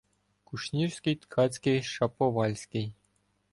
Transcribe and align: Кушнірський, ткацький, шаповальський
Кушнірський, 0.43 1.15
ткацький, 1.15 1.81
шаповальський 1.83 2.93